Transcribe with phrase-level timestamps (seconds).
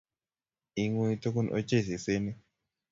[0.83, 2.37] Ingui tugun ochei sesenik